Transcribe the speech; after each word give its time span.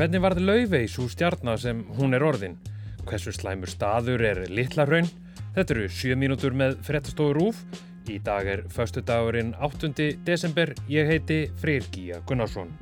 Hvernig 0.00 0.22
varð 0.24 0.38
Laufey 0.40 0.86
svo 0.88 1.10
stjarnar 1.12 1.58
sem 1.60 1.82
hún 1.98 2.16
er 2.16 2.22
orðin? 2.24 2.54
Hversu 3.04 3.34
slæmur 3.36 3.68
staður 3.68 4.22
er 4.24 4.38
litla 4.48 4.86
raun? 4.88 5.10
Þetta 5.52 5.74
eru 5.74 5.88
7 5.92 6.16
mínútur 6.16 6.54
með 6.56 6.78
frettastóður 6.86 7.36
rúf. 7.36 7.58
Í 8.08 8.16
dag 8.24 8.48
er 8.48 8.62
förstu 8.72 9.02
dagurinn 9.04 9.52
8. 9.60 9.92
desember. 10.24 10.72
Ég 10.88 11.04
heiti 11.04 11.50
Freyr 11.60 11.84
Gíja 11.92 12.22
Gunnarsson. 12.24 12.72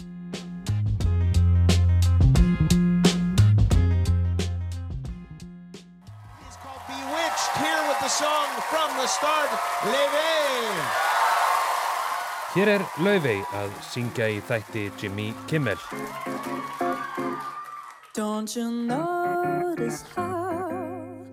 Hér 12.55 12.77
er 12.79 12.87
Laufey 13.03 13.43
að 13.59 13.75
syngja 13.91 14.31
í 14.31 14.39
þætti 14.47 14.93
Jimmy 15.03 15.33
Kimmel. 15.51 15.83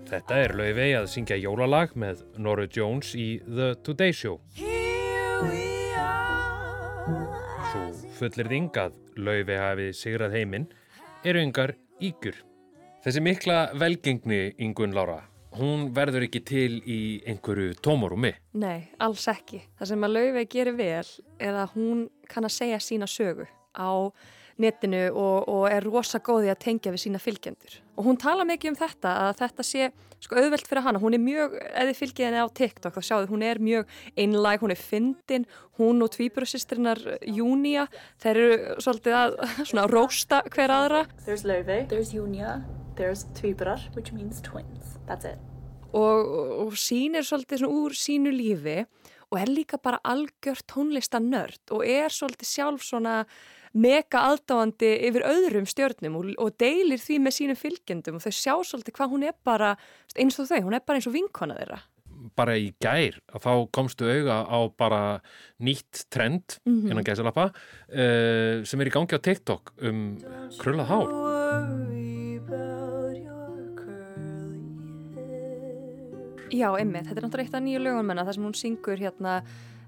Þetta 0.06 0.36
er 0.38 0.52
Laufey 0.54 0.92
að 0.94 1.08
syngja 1.10 1.38
jólalag 1.42 1.96
með 1.98 2.20
Norah 2.38 2.68
Jones 2.70 3.16
í 3.18 3.40
The 3.48 3.72
Today 3.82 4.14
Show. 4.14 4.36
Svo 7.72 7.82
fullir 8.20 8.52
þingað 8.54 8.94
Laufey 9.18 9.58
hafi 9.58 9.88
sigrað 9.98 10.38
heiminn 10.38 10.70
eru 11.26 11.42
yngar 11.42 11.74
ígjur. 11.98 12.38
Þessi 13.02 13.26
mikla 13.32 13.58
velgengni 13.82 14.54
yngun 14.62 14.94
Lára, 14.94 15.24
hún 15.58 15.90
verður 15.98 16.30
ekki 16.30 16.46
til 16.46 16.78
í 16.86 17.02
einhverju 17.26 17.82
tómarúmi. 17.82 18.36
Nei, 18.62 18.94
alls 19.02 19.26
ekki. 19.34 19.66
Það 19.82 19.96
sem 19.96 20.06
að 20.06 20.18
Laufey 20.20 20.54
gerir 20.54 20.78
vel 20.78 21.10
er 21.42 21.62
að 21.66 21.78
hún 21.80 22.10
kann 22.30 22.46
að 22.46 22.60
segja 22.62 22.78
sína 22.78 23.10
sögu 23.10 23.50
á 23.74 23.90
netinu 24.62 25.02
og, 25.12 25.48
og 25.52 25.64
er 25.70 25.86
rosa 25.86 26.22
góði 26.24 26.52
að 26.54 26.62
tengja 26.64 26.94
við 26.94 27.04
sína 27.06 27.22
fylgjendur. 27.22 27.80
Og 27.96 28.08
hún 28.08 28.20
tala 28.20 28.46
mikið 28.48 28.74
um 28.74 28.78
þetta, 28.80 29.14
að 29.28 29.40
þetta 29.42 29.66
sé 29.68 29.90
sko 30.24 30.40
auðvelt 30.40 30.70
fyrir 30.70 30.86
hana. 30.86 31.02
Hún 31.02 31.18
er 31.18 31.24
mjög, 31.24 31.58
ef 31.62 31.90
þið 31.90 32.00
fylgið 32.02 32.28
henni 32.28 32.44
á 32.44 32.56
TikTok 32.60 32.98
þá 32.98 33.08
sjáðu, 33.10 33.32
hún 33.34 33.46
er 33.46 33.62
mjög 33.64 33.96
einlæg, 34.16 34.64
hún 34.64 34.76
er 34.76 34.82
fyndin, 34.82 35.48
hún 35.80 36.06
og 36.06 36.14
tvíburusistrinnar 36.16 37.04
Júnia, 37.28 37.88
þeir 38.24 38.42
eru 38.44 38.78
svolítið 38.84 39.20
að 39.22 39.36
svona 39.70 39.90
rósta 39.92 40.44
hver 40.50 40.76
aðra 40.76 41.04
There's 41.26 41.44
Love, 41.48 41.84
there's 41.92 42.16
Junia, 42.16 42.62
there's 42.96 43.28
Tvibrar, 43.36 43.84
which 43.96 44.16
means 44.16 44.42
twins. 44.42 44.98
That's 45.06 45.28
it. 45.28 45.38
og, 45.96 46.32
og 46.66 46.80
sýnir 46.80 47.26
svolítið 47.26 47.64
svona 47.64 47.82
úr 47.84 47.96
sínu 47.98 48.32
lífi 48.36 48.84
og 49.32 49.40
er 49.40 49.52
líka 49.52 49.80
bara 49.82 50.02
algjör 50.04 50.62
tónlistanörd 50.70 51.74
og 51.76 51.86
er 51.88 52.14
svolítið 52.14 52.50
sjálf 52.50 52.86
svona 52.86 53.24
mega 53.76 54.22
aðdáandi 54.32 54.92
yfir 55.10 55.26
öðrum 55.28 55.68
stjörnum 55.68 56.16
og, 56.20 56.30
og 56.40 56.56
deilir 56.62 57.02
því 57.02 57.20
með 57.26 57.38
sínum 57.40 57.60
fylgjendum 57.60 58.20
og 58.20 58.24
þau 58.24 58.32
sjá 58.36 58.54
svolítið 58.64 58.96
hvað 58.96 59.12
hún 59.12 59.28
er 59.28 59.36
bara 59.48 59.76
eins 60.16 60.40
og 60.40 60.48
þau, 60.50 60.62
hún 60.70 60.78
er 60.78 60.86
bara 60.86 61.02
eins 61.02 61.10
og 61.10 61.16
vinkona 61.16 61.60
þeirra. 61.60 61.82
Bara 62.36 62.56
í 62.58 62.72
gær, 62.82 63.20
þá 63.44 63.52
komstu 63.76 64.08
auga 64.10 64.40
á 64.48 64.60
bara 64.80 65.02
nýtt 65.62 66.08
trend 66.14 66.58
innan 66.66 67.06
gæsalappa 67.06 67.52
uh, 67.52 68.64
sem 68.66 68.82
er 68.82 68.90
í 68.90 68.96
gangi 68.96 69.20
á 69.20 69.22
TikTok 69.22 69.76
um 69.86 70.02
krullað 70.58 70.90
hár. 70.90 71.14
Já, 76.56 76.70
emmitt, 76.80 77.08
þetta 77.10 77.20
er 77.20 77.26
náttúrulega 77.26 77.50
eitt 77.50 77.56
af 77.58 77.64
nýju 77.66 77.80
lögum 77.84 78.06
menna 78.08 78.24
þar 78.24 78.38
sem 78.38 78.46
hún 78.46 78.56
syngur 78.56 79.02
hérna 79.02 79.40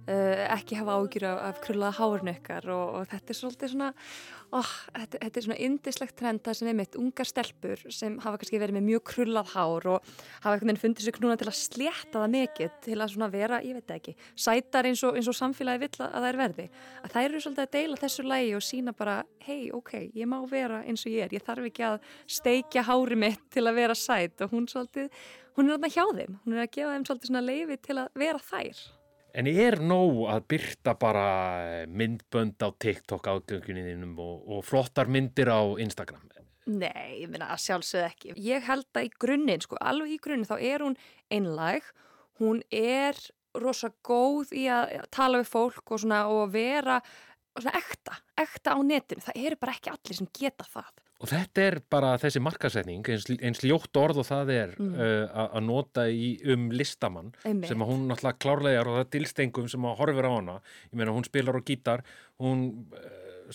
ekki 0.07 0.77
hafa 0.79 0.97
ágjur 1.01 1.27
af, 1.27 1.39
af 1.49 1.61
krullaða 1.65 1.97
hárun 1.97 2.31
ykkar 2.31 2.67
og, 2.71 2.99
og 2.99 3.07
þetta 3.11 3.33
er 3.33 3.37
svolítið 3.41 3.71
svona 3.73 3.89
oh, 4.55 4.69
þetta, 4.95 5.19
þetta 5.23 5.39
er 5.39 5.45
svona 5.45 5.57
indislegt 5.65 6.15
trend 6.19 6.43
þar 6.45 6.57
sem 6.59 6.69
emmitt 6.71 6.97
ungar 6.99 7.27
stelpur 7.27 7.81
sem 7.93 8.15
hafa 8.23 8.39
kannski 8.39 8.61
verið 8.61 8.77
með 8.77 8.85
mjög 8.87 9.03
krullað 9.11 9.51
hár 9.53 9.87
og 9.93 10.11
hafa 10.13 10.53
einhvern 10.53 10.71
veginn 10.71 10.81
fundið 10.83 11.07
sér 11.07 11.17
knúna 11.17 11.37
til 11.39 11.49
að 11.51 11.57
slétta 11.59 12.21
það 12.21 12.35
mikið 12.35 12.77
til 12.87 12.97
að 12.97 13.11
svona 13.13 13.29
vera, 13.33 13.59
ég 13.65 13.79
veit 13.79 13.95
ekki 13.97 14.15
sætar 14.45 14.87
eins 14.87 15.03
og, 15.07 15.17
eins 15.19 15.31
og 15.31 15.37
samfélagi 15.37 15.83
vill 15.83 16.05
að 16.05 16.15
það 16.17 16.29
er 16.29 16.39
verði 16.43 16.67
að 17.01 17.15
þær 17.15 17.25
eru 17.27 17.41
svolítið 17.45 17.65
að 17.65 17.73
deila 17.75 18.01
þessu 18.03 18.27
lægi 18.27 18.53
og 18.57 18.67
sína 18.67 18.93
bara, 18.97 19.17
hei, 19.47 19.61
ok, 19.75 19.93
ég 20.15 20.29
má 20.29 20.37
vera 20.47 20.83
eins 20.87 21.03
og 21.03 21.11
ég 21.11 21.27
er, 21.27 21.35
ég 21.35 21.43
þarf 21.43 21.67
ekki 21.67 21.87
að 21.89 21.99
steikja 22.37 22.85
hári 22.87 23.19
mitt 23.19 23.43
til 23.51 23.65
að 23.67 23.81
vera 23.81 23.97
sæt 23.97 24.45
og 24.45 24.55
hún 24.55 24.69
svolítið 24.71 25.11
hún 25.57 25.67
er 25.67 25.75
þarna 25.75 25.89
hjá 25.89 26.05
þeim, 26.13 26.37
hún 26.45 26.55
er 26.55 26.63
að 26.63 26.71
gefa 26.77 26.93
þeim 26.93 27.09
svolítið 27.09 27.31
svona 27.31 27.47
leifi 27.47 27.81
til 27.81 27.97
að 27.97 28.21
vera 28.21 28.43
þær. 28.51 28.85
En 29.33 29.47
er 29.51 29.79
nóg 29.83 30.23
að 30.31 30.47
byrta 30.53 30.95
bara 30.97 31.27
myndbönd 31.91 32.61
á 32.63 32.69
TikTok 32.79 33.27
ágönguninum 33.27 34.15
og, 34.17 34.47
og 34.47 34.65
flottar 34.65 35.11
myndir 35.11 35.51
á 35.51 35.61
Instagram? 35.81 36.27
Nei, 36.67 37.23
ég 37.23 37.29
minna 37.31 37.47
að 37.53 37.61
sjálfsögð 37.63 38.05
ekki. 38.09 38.33
Ég 38.43 38.65
held 38.67 38.87
að 38.99 39.07
í 39.07 39.11
grunninn, 39.15 39.63
sko, 39.63 39.77
alveg 39.79 40.17
í 40.17 40.19
grunninn, 40.19 40.47
þá 40.49 40.57
er 40.59 40.83
hún 40.83 40.97
einlæg, 41.31 41.85
hún 42.41 42.59
er 42.75 43.15
rosa 43.57 43.89
góð 44.05 44.51
í 44.51 44.65
að 44.71 44.97
tala 45.13 45.39
við 45.41 45.51
fólk 45.53 45.95
og 45.95 46.01
svona 46.03 46.25
og 46.27 46.51
vera 46.51 46.99
svona 47.55 47.79
ekta, 47.79 48.17
ekta 48.37 48.75
á 48.75 48.79
netinu. 48.83 49.23
Það 49.23 49.39
eru 49.47 49.59
bara 49.61 49.77
ekki 49.77 49.93
allir 49.93 50.19
sem 50.19 50.29
geta 50.35 50.67
það. 50.67 50.91
Og 51.17 51.29
þetta 51.31 51.63
er 51.65 51.77
bara 51.89 52.11
þessi 52.21 52.41
markasetning, 52.45 53.05
eins, 53.09 53.25
eins 53.41 53.63
ljótt 53.65 53.97
orð 53.97 54.21
og 54.21 54.27
það 54.27 54.51
er 54.53 54.73
mm. 54.77 54.91
uh, 54.93 55.45
að 55.47 55.63
nota 55.65 56.03
í, 56.13 56.35
um 56.53 56.67
listamann 56.69 57.31
Einmitt. 57.41 57.71
sem 57.71 57.81
að 57.81 57.89
hún 57.89 58.03
náttúrulega 58.11 58.41
klárlega 58.43 58.83
er 58.83 58.89
og 58.89 58.99
það 58.99 59.05
er 59.05 59.13
dilstengum 59.15 59.71
sem 59.73 59.87
að 59.89 59.95
horfir 60.03 60.29
á 60.29 60.31
hana. 60.35 60.59
Ég 60.91 60.99
meina 61.01 61.15
hún 61.15 61.25
spilar 61.25 61.57
á 61.57 61.61
gítar, 61.65 62.05
hún 62.43 62.61
uh, 62.93 63.07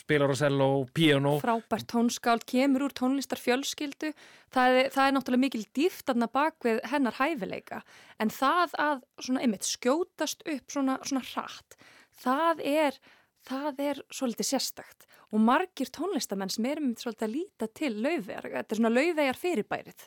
spilar 0.02 0.34
á 0.34 0.36
cello, 0.42 0.68
piano. 0.90 1.36
Frábært 1.44 1.86
tónskáld, 1.92 2.48
kemur 2.50 2.88
úr 2.88 2.96
tónlistar 2.98 3.38
fjölskyldu. 3.38 4.10
Það 4.50 4.80
er, 4.80 4.92
það 4.94 5.06
er 5.06 5.16
náttúrulega 5.20 5.44
mikil 5.46 5.64
dýftarna 5.78 6.32
bak 6.34 6.58
við 6.66 6.82
hennar 6.90 7.18
hæfileika. 7.20 7.84
En 8.18 8.34
það 8.34 8.78
að 8.88 9.06
svona 9.22 9.46
einmitt 9.46 9.70
skjótast 9.70 10.42
upp 10.50 10.74
svona, 10.74 10.98
svona 11.06 11.22
hratt, 11.30 11.78
það 12.26 12.66
er 12.74 13.02
það 13.48 13.82
er 13.88 14.02
svolítið 14.12 14.48
sérstakt 14.52 15.06
og 15.32 15.42
margir 15.42 15.90
tónlistamenn 15.92 16.52
sem 16.52 16.68
erum 16.68 16.92
svolítið 16.98 17.28
að 17.28 17.34
líta 17.36 17.68
til 17.72 17.92
laufegar, 18.04 18.48
þetta 18.52 18.74
er 18.74 18.80
svona 18.80 18.92
laufegar 18.92 19.40
fyrirbærið. 19.40 20.06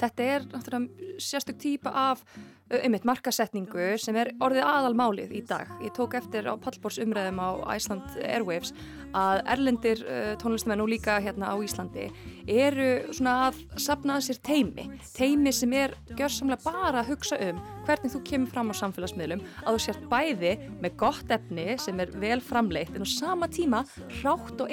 Þetta 0.00 0.26
er 0.34 0.46
náttúrulega 0.50 1.20
sérstök 1.22 1.60
típa 1.62 1.92
af 1.94 2.24
einmitt 2.72 3.04
markasetningu 3.04 3.94
sem 4.00 4.16
er 4.16 4.30
orðið 4.42 4.64
aðalmálið 4.66 5.34
í 5.36 5.42
dag. 5.46 5.68
Ég 5.84 5.92
tók 5.96 6.16
eftir 6.18 6.48
á 6.48 6.54
pallbórs 6.56 7.00
umræðum 7.02 7.40
á 7.42 7.48
Iceland 7.76 8.16
Airwaves 8.24 8.72
að 9.14 9.42
erlendir 9.54 10.00
uh, 10.08 10.32
tónlistamenn 10.40 10.82
og 10.82 10.90
líka 10.90 11.18
hérna 11.22 11.52
á 11.52 11.56
Íslandi 11.62 12.08
eru 12.50 12.88
svona 13.14 13.34
að 13.48 13.60
sapna 13.80 14.18
að 14.18 14.26
sér 14.28 14.40
teimi. 14.48 14.88
Teimi 15.14 15.52
sem 15.54 15.74
er 15.76 15.94
gjörsamlega 16.16 16.64
bara 16.64 17.04
að 17.04 17.12
hugsa 17.12 17.38
um 17.50 17.60
hvernig 17.84 18.14
þú 18.14 18.22
kemur 18.30 18.54
fram 18.54 18.72
á 18.72 18.74
samfélagsmiðlum 18.80 19.44
að 19.62 19.76
þú 19.76 19.84
sért 19.84 20.08
bæði 20.10 20.54
með 20.82 20.96
gott 21.04 21.34
efni 21.36 21.76
sem 21.78 22.00
er 22.02 22.14
vel 22.18 22.40
framleitt 22.42 22.96
en 22.96 23.06
á 23.06 23.08
sama 23.08 23.50
tíma 23.52 23.84
rátt 24.22 24.64
og 24.64 24.72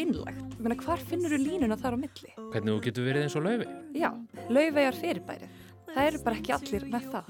meina, 0.62 0.78
hvar 0.80 1.02
finnur 1.10 1.34
þú 1.34 1.42
línuna 1.42 1.78
þar 1.80 1.98
á 1.98 2.00
milli? 2.02 2.32
Hvernig 2.54 2.72
þú 2.72 2.80
getur 2.86 3.08
verið 3.08 3.28
eins 3.28 3.36
og 3.38 3.46
laufi? 3.46 3.68
Já, 3.98 4.10
laufegar 4.50 4.98
fyrirbærið. 4.98 5.61
Það 5.92 6.06
eru 6.08 6.20
bara 6.24 6.38
ekki 6.40 6.54
allir 6.56 6.84
með 6.92 7.08
það. 7.12 7.26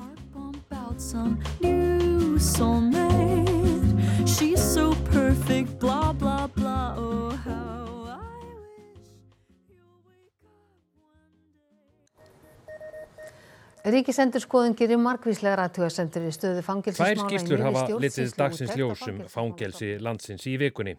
Ríkisendurskoðun 13.81 14.75
gerir 14.77 14.99
margvíslega 15.01 15.55
rættugarsendur 15.57 16.27
í 16.29 16.33
stöðu 16.35 16.61
fangelsismála 16.65 17.15
Tvær 17.17 17.31
skýslur 17.31 17.63
hafa 17.65 17.85
litið 18.03 18.35
dagsins 18.37 18.75
ljós 18.77 19.01
um 19.09 19.23
fangelsi 19.31 19.95
landsins 19.97 20.45
í 20.45 20.53
vikunni. 20.61 20.93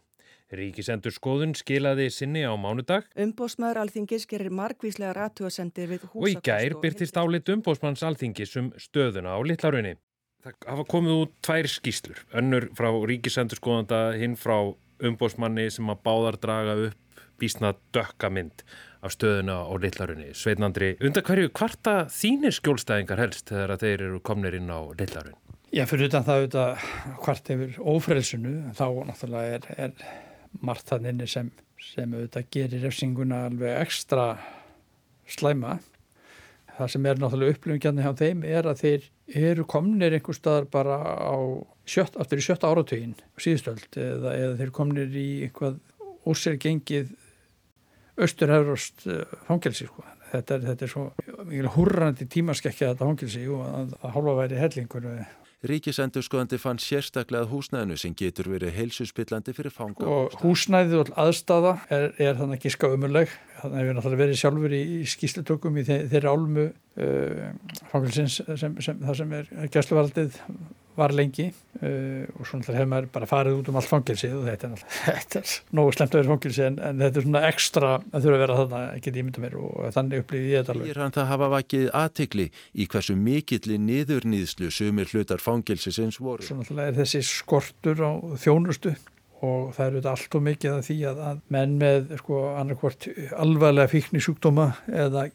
Ríkisendurskoðun 0.53 1.55
skilaði 1.57 2.09
sinni 2.13 2.45
á 2.45 2.53
mánudag 2.61 3.07
Umbósmaður 3.17 3.83
alþingis 3.87 4.27
gerir 4.29 4.53
margvíslega 4.53 5.15
ratúasendir 5.17 5.91
við 5.95 6.07
og 6.13 6.29
í 6.29 6.37
gær 6.45 6.77
byrtist 6.83 7.17
álit 7.17 7.49
umbósmanns 7.55 8.05
alþingis 8.05 8.57
um 8.61 8.73
stöðuna 8.81 9.37
á 9.37 9.41
Littlarunni. 9.41 9.97
Það 10.43 10.67
hafa 10.69 10.85
komið 10.91 11.19
út 11.23 11.35
tvær 11.47 11.69
skýslur, 11.71 12.25
önnur 12.35 12.67
frá 12.77 12.91
ríkisendurskoðanda, 12.91 14.01
hinn 14.19 14.35
frá 14.37 14.57
umbósmanni 15.03 15.69
sem 15.71 15.89
að 15.93 16.03
báðar 16.07 16.39
draga 16.43 16.75
upp 16.89 17.23
bísna 17.43 17.73
dökka 17.95 18.31
mynd 18.31 18.65
af 19.03 19.15
stöðuna 19.17 19.63
á 19.67 19.73
Littlarunni. 19.83 20.31
Sveitnandri, 20.37 20.95
undan 21.03 21.25
hverju 21.27 21.51
kvarta 21.55 21.95
þínir 22.13 22.55
skjólstæðingar 22.59 23.23
helst 23.23 23.49
þegar 23.51 23.75
að 23.75 23.87
þeir 23.87 24.05
eru 24.09 24.21
komnir 24.27 24.59
inn 24.59 24.71
á 24.71 24.79
Litlarunn? 24.99 25.39
Já, 25.73 25.87
fyrir 25.89 26.11
utan 26.11 26.27
það 26.27 26.43
auðvitað 26.43 26.87
hvart 27.25 27.51
yfir 27.55 27.81
ófrelsunu, 27.81 28.53
þá 28.77 28.87
náttúrulega 29.09 29.57
er, 29.57 29.69
er 29.87 29.93
margt 30.61 30.91
þann 30.91 31.09
inni 31.13 31.29
sem, 31.31 31.49
sem 31.81 32.13
auðvitað 32.13 32.51
gerir 32.55 32.85
refsinguna 32.87 33.47
alveg 33.49 33.79
ekstra 33.81 34.27
slæma. 35.31 35.79
Það 36.73 36.93
sem 36.95 37.07
er 37.07 37.21
náttúrulega 37.21 37.57
upplifingjarni 37.57 38.05
hjá 38.05 38.13
þeim 38.19 38.45
er 38.49 38.69
að 38.69 38.81
þeir 38.83 39.09
eru 39.53 39.67
komnir 39.69 40.17
einhver 40.17 40.37
staðar 40.37 40.69
bara 40.73 40.97
á 41.05 41.37
sjött, 41.89 42.17
aftur 42.17 42.41
í 42.41 42.45
sjötta 42.45 42.71
áratugin 42.71 43.15
síðustöld 43.41 43.99
eða, 44.01 44.33
eða 44.33 44.57
þeir 44.61 44.73
komnir 44.77 45.19
í 45.19 45.29
einhvað 45.47 45.79
ósér 46.29 46.57
gengið 46.63 47.13
austur-euróst 48.21 49.07
fangelsi 49.49 49.89
sko. 49.89 50.05
Þetta 50.33 50.57
er, 50.57 50.67
þetta 50.71 50.87
er 50.87 50.93
svo 50.93 51.05
mikil 51.45 51.71
hurrandi 51.75 52.27
tímaskekkja 52.33 52.93
þetta 52.93 53.09
fangelsi 53.09 53.43
og 53.53 53.65
að, 53.69 53.95
hálfa 54.15 54.37
væri 54.39 54.61
hellingur. 54.61 55.09
Ríkisendurskoðandi 55.63 56.59
fann 56.59 56.81
sérstaklega 56.83 57.47
húsnæðinu 57.47 57.95
sem 58.01 58.15
getur 58.19 58.49
verið 58.51 58.75
heilsuspillandi 58.75 59.55
fyrir 59.55 59.75
fanga. 59.75 60.09
Og 60.11 60.35
húsnæðið 60.43 60.97
og 60.99 61.13
aðstafa 61.23 61.77
er, 61.87 62.09
er 62.19 62.39
þannig 62.41 62.59
að 62.59 62.67
gíska 62.67 62.91
umurleg. 62.91 63.37
Þannig 63.61 63.79
að 63.79 63.87
við 63.87 63.97
náttúrulega 63.99 64.23
verið 64.25 64.41
sjálfur 64.41 64.75
í, 64.75 64.83
í 64.99 65.03
skýslutökum 65.13 65.79
í 65.79 65.85
þeirri 65.87 66.33
álmu 66.33 66.67
uh, 66.67 68.09
sem, 68.11 68.27
sem, 68.33 68.75
það 69.05 69.19
sem 69.21 69.37
er 69.39 69.53
gæsluvaraldið 69.71 70.41
var 70.99 71.15
lengi 71.17 71.47
uh, 71.49 72.25
og 72.37 72.47
svo 72.47 72.59
náttúrulega 72.59 72.81
hefur 72.81 72.91
maður 72.93 73.09
bara 73.15 73.29
farið 73.31 73.61
út 73.61 73.71
um 73.73 73.79
allt 73.81 73.91
fangilsi 73.91 74.31
og 74.37 74.45
þetta 74.49 74.69
er 74.69 74.75
náttúrulega 74.75 75.43
nógu 75.79 75.95
slemt 75.97 76.17
að 76.17 76.21
vera 76.21 76.33
fangilsi 76.33 76.65
en, 76.67 76.81
en 76.89 77.05
þetta 77.05 77.21
er 77.21 77.27
svona 77.29 77.45
ekstra 77.49 77.93
að 78.01 78.27
þurfa 78.27 78.37
að 78.37 78.45
vera 78.45 78.59
þarna 78.61 78.83
ekki 78.99 79.15
ímynda 79.23 79.45
mér 79.45 79.57
og 79.61 79.95
þannig 79.97 80.25
upplýði 80.25 80.53
ég 80.53 80.63
þetta 80.63 80.77
alveg. 80.77 80.91
Ég 80.91 80.97
er 80.97 81.03
hann 81.05 81.17
það 81.17 81.31
hafa 81.33 81.49
vakið 81.57 81.89
aðtikli 82.03 82.49
í 82.53 82.89
hversu 82.93 83.17
mikilli 83.29 83.81
niðurnýðslu 83.87 84.71
sumir 84.75 85.11
hlutar 85.13 85.43
fangilsisins 85.43 86.21
voru. 86.21 86.45
Svo 86.45 86.61
náttúrulega 86.61 86.93
er 86.93 87.01
þessi 87.01 87.25
skortur 87.27 88.05
á 88.05 88.13
þjónustu 88.43 88.95
og 89.43 89.73
það 89.75 89.87
eru 89.87 89.99
þetta 89.99 90.13
allt 90.13 90.37
og 90.39 90.45
mikið 90.47 90.77
af 90.77 90.85
því 90.87 90.99
að, 91.11 91.23
að 91.31 91.41
menn 91.55 91.73
með 91.81 92.13
sko 92.21 92.43
annarkvort 92.61 93.09
alvarlega 93.35 93.91
fíkni 93.91 94.23
sjúkdóma 94.23 94.69
eða 94.87 95.27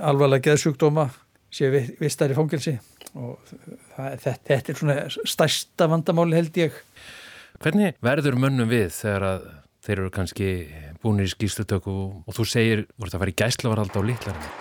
alvarlega 0.00 0.46
geðsjúkdóma 0.48 1.10
séu 1.52 1.72
vistar 2.00 2.32
í 2.32 2.36
fangilsi 2.36 2.76
og 3.12 3.40
það, 3.48 4.14
þetta, 4.22 4.36
þetta 4.48 4.72
er 4.72 4.78
svona 4.78 4.96
stærsta 5.34 5.88
vandamáli 5.92 6.38
held 6.38 6.62
ég. 6.62 6.78
Hvernig 7.62 7.98
verður 8.02 8.38
mönnum 8.40 8.70
við 8.70 8.88
þegar 8.96 9.26
að 9.28 9.50
þeir 9.82 9.98
eru 9.98 10.12
kannski 10.14 10.48
búinir 11.02 11.28
í 11.28 11.32
skýrstutöku 11.32 11.96
og 12.22 12.36
þú 12.36 12.46
segir, 12.48 12.84
voru 12.96 13.10
það 13.10 13.18
að 13.18 13.24
fara 13.24 13.34
í 13.34 13.40
gæslavarald 13.42 13.98
á 13.98 14.02
litlarinn? 14.06 14.52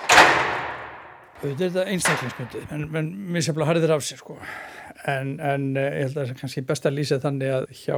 Þetta 1.41 1.51
er 1.51 1.61
þetta 1.61 1.85
einstaklingsmyndið, 1.89 2.65
en, 2.75 2.83
en 2.99 3.07
mér 3.33 3.45
sem 3.45 3.55
bara 3.57 3.69
harðir 3.71 3.95
af 3.95 4.03
sér 4.05 4.19
sko. 4.19 4.35
En, 5.09 5.33
en 5.41 5.71
eh, 5.79 5.88
ég 6.01 6.03
held 6.05 6.17
að 6.17 6.19
það 6.19 6.33
er 6.35 6.39
kannski 6.41 6.65
best 6.69 6.85
að 6.85 6.97
lýsa 6.99 7.17
þannig 7.23 7.53
að 7.55 7.65
hjá 7.79 7.97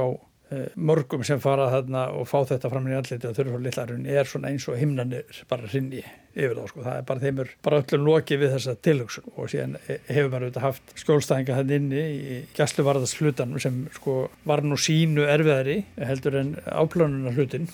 mörgum 0.76 1.24
sem 1.24 1.40
fara 1.40 1.70
þarna 1.72 2.04
og 2.18 2.26
fá 2.28 2.36
þetta 2.48 2.70
fram 2.72 2.88
í 2.90 2.96
allir 2.96 3.24
og 3.28 3.36
þurfa 3.38 3.60
litlarun 3.64 4.04
er 4.10 4.28
svona 4.28 4.50
eins 4.52 4.66
og 4.68 4.76
himnanir 4.78 5.40
bara 5.50 5.70
hrinni 5.70 6.02
yfir 6.34 6.58
þá 6.58 6.68
sko. 6.68 6.82
það 6.84 6.98
er 6.98 7.06
bara 7.08 7.22
þeimur 7.22 7.54
bara 7.64 7.80
öllum 7.82 8.04
lokið 8.08 8.42
við 8.42 8.54
þessa 8.56 8.74
tilhugsun 8.84 9.30
og 9.34 9.50
síðan 9.52 9.78
hefur 9.86 10.28
maður 10.28 10.46
auðvitað 10.48 10.66
haft 10.66 10.94
skjólstæðinga 11.00 11.58
hann 11.58 11.74
inni 11.78 12.04
í 12.04 12.38
gæsluvarðarslutanum 12.58 13.62
sem 13.62 13.80
sko 13.96 14.18
var 14.44 14.64
nú 14.66 14.78
sínu 14.80 15.26
erfiðari 15.30 15.80
heldur 15.96 16.38
en 16.42 16.54
áplönunar 16.66 17.38
hlutin 17.38 17.70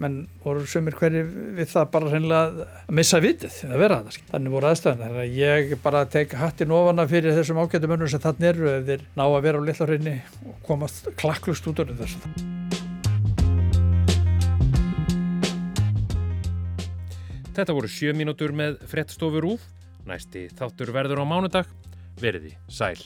menn 0.00 0.16
voru 0.42 0.64
sömur 0.68 0.96
hverju 0.98 1.22
við 1.58 1.68
það 1.70 1.90
bara 1.92 2.10
reynilega 2.12 2.66
að 2.74 2.94
missa 2.98 3.20
vitið 3.22 3.58
að 3.68 3.82
vera 3.84 3.98
það. 4.02 4.18
Þannig 4.32 4.54
voru 4.56 4.70
aðstæðan. 4.70 5.02
Þannig 5.04 5.22
að 5.22 5.36
ég 5.38 5.74
bara 5.84 6.04
tek 6.14 6.34
hattin 6.40 6.74
ofana 6.74 7.06
fyrir 7.10 7.36
þessum 7.38 7.60
ágættum 7.62 7.94
önnum 7.96 8.10
sem 8.10 8.24
þannig 8.24 8.50
eru 8.50 8.70
ef 8.72 8.88
þeir 8.88 9.04
ná 9.14 9.24
að 9.26 9.44
vera 9.46 9.62
á 9.62 9.66
litlarhraunni 9.68 10.16
og 10.48 10.56
komast 10.66 11.10
klakklust 11.20 11.68
út 11.70 11.84
úr 11.84 11.94
þessu. 12.00 12.34
Þetta 17.54 17.76
voru 17.76 17.90
sjö 17.90 18.16
mínútur 18.18 18.50
með 18.56 18.80
frettstofur 18.90 19.46
úf. 19.54 19.68
Næsti 20.08 20.48
þáttur 20.58 20.90
verður 20.96 21.22
á 21.22 21.24
mánudag. 21.28 21.70
Verði 22.18 22.56
sæl. 22.66 22.98